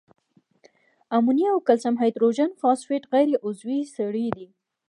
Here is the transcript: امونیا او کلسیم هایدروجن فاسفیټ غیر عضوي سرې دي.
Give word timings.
امونیا 1.15 1.49
او 1.53 1.59
کلسیم 1.67 1.95
هایدروجن 2.01 2.49
فاسفیټ 2.61 3.03
غیر 3.13 3.29
عضوي 3.47 3.79
سرې 3.95 4.27
دي. 4.35 4.47